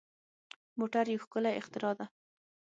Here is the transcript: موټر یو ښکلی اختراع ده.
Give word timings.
موټر 0.79 1.05
یو 1.13 1.21
ښکلی 1.23 1.51
اختراع 1.59 1.93
ده. 1.99 2.05